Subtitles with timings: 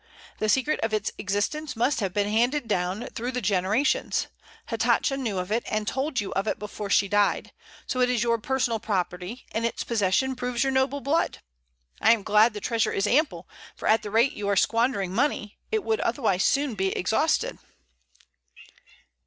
[0.39, 4.25] The secret of its existence must have been handed down through the generations.
[4.69, 7.51] Hatatcha knew, and told you of it before she died;
[7.85, 11.37] so it is your personal property, and its possession proves your noble blood.
[12.01, 15.59] I am glad the treasure is ample; for at the rate you are squandering money,
[15.71, 17.59] it would otherwise be soon exhausted."